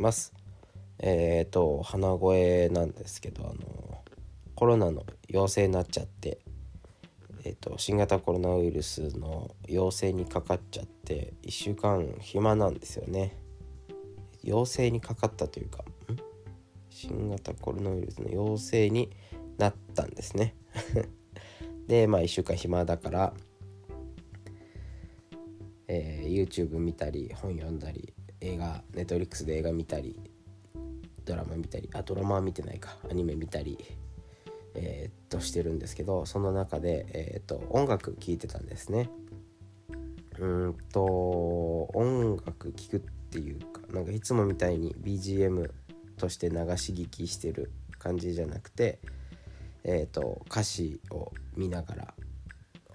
[0.00, 0.32] ます。
[0.98, 4.04] えっ、ー、と鼻声なんですけどあの
[4.54, 6.40] コロナの陽性になっちゃって
[7.44, 13.36] えーと、新型コロナウイルスの陽性にかかっちゃって1週間暇なんですよね。
[14.42, 15.84] 陽性にかかったというか
[16.88, 19.10] 新型コロナウイルスの陽性に
[19.58, 20.54] なったんですね。
[21.88, 23.34] でまあ1週間暇だから、
[25.88, 30.18] えー、YouTube 見たり本読んだり映画 Netflix で映画見たり
[31.24, 32.96] ドラマ見たりあドラマは見てないか。
[33.10, 33.78] アニメ見たり
[34.74, 39.10] えー、っとしてるんですけどその中で、えー、っと音楽聴いてたんですね。
[40.38, 41.04] うんと
[41.94, 45.70] 音楽聴くっていうかなんかいつもみたいに BGM
[46.16, 48.98] として流し聞きしてる感じじゃなくて
[49.84, 52.14] えーと、歌詞を見ながら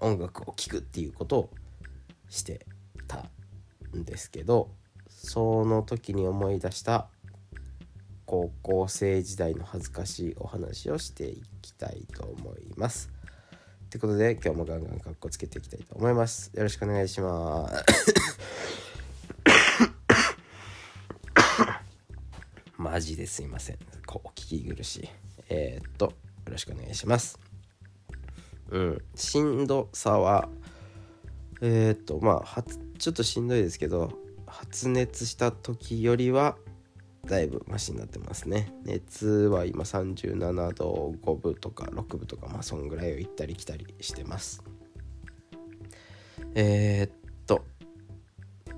[0.00, 1.50] 音楽を聴くっていうことを
[2.28, 2.66] して
[3.08, 3.24] た
[3.96, 4.70] んですけど
[5.26, 7.08] その時に思い出した
[8.26, 13.10] 高校生時代の恥ずかしいお話をしていきたいと思います。
[13.90, 16.52] ということで今日もガンガンカッコつけていきたいと思います。
[16.54, 17.84] よろしくお願いします。
[22.78, 23.78] マジですいません。
[24.06, 25.08] こう聞き苦しい。
[25.48, 26.12] えー、っとよ
[26.52, 27.40] ろしくお願いします。
[28.70, 30.48] うん、しんどさは
[31.60, 32.62] えー、っとまあ
[32.98, 34.24] ちょっとしんどいですけど
[34.68, 36.56] 発熱した時よりは
[37.24, 38.72] だいぶマシになってますね。
[38.84, 44.62] 熱は今37度5分とか6分とかまあそんぐらいを行ったり来たりしてます。
[46.56, 47.10] えー、っ
[47.46, 47.64] と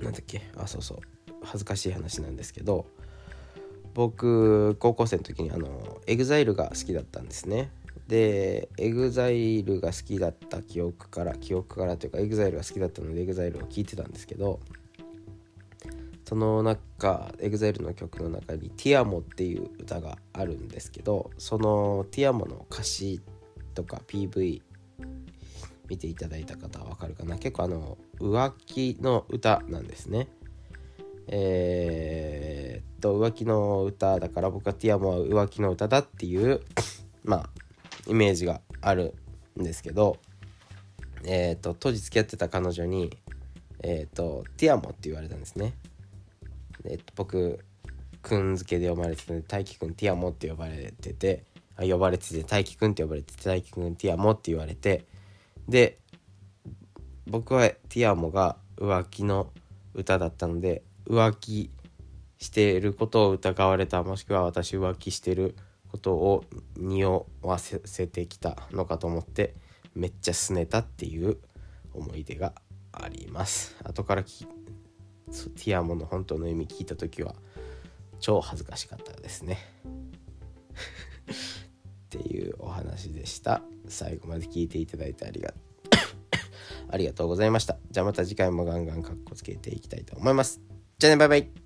[0.00, 0.40] なんだっけ？
[0.56, 0.98] あそうそう。
[1.42, 2.86] 恥ずかしい話なんですけど
[3.92, 7.70] 僕高校生の時にあの EXILE が好きだったんですね。
[8.08, 14.60] で EXILE が好きだった記憶から記憶からというか EXILE が好きだったので EXILE を聴いてたんですけど
[16.24, 23.20] その中 EXILE の曲の中に「TIAMO」っていう歌があるんですけどその「TIAMO」の歌詞
[23.74, 24.62] とか PV
[25.88, 27.36] 見ていただいた方はわかるかな。
[27.36, 30.28] 結構あの浮気の歌なんですね。
[31.26, 36.60] えー、っと浮気の歌だから僕はティアモは浮気の歌だっていう
[37.24, 37.50] まあ
[38.06, 39.14] イメージがある
[39.58, 40.18] んですけど
[41.24, 43.16] えー、っと当時付き合ってた彼女に
[43.82, 45.74] えー、っとティアモって言われたんですね。
[46.84, 47.64] えっと僕
[48.22, 51.44] くん付けで呼ばれてて大輝くんティアモって呼ばれてて
[51.76, 55.04] あ呼ばれてて大輝くんって呼ばれてて大輝くんティアモって言われて
[55.68, 55.98] で
[57.26, 59.50] 僕はティアモが浮気の
[59.94, 61.70] 歌だったので浮気
[62.38, 65.54] していることを疑われたもしくは私浮気してる
[65.88, 66.44] ことを
[66.76, 69.54] 匂わせてきたのかと思って
[69.94, 71.38] めっちゃ拗ねたっていう
[71.92, 72.52] 思い出が
[72.92, 73.76] あります。
[73.84, 74.24] 後から
[75.34, 77.34] ティアモの本当の意味聞いた時は
[78.20, 79.58] 超恥ずかしかったですね。
[81.26, 83.62] っていうお話でした。
[83.88, 85.52] 最後まで聞いていただいてありが
[86.88, 87.78] ありがとうございました。
[87.90, 90.60] じゃあまた次回もガンガンかっこつけていきたいと思います。
[90.98, 91.63] じゃあねバイバイ。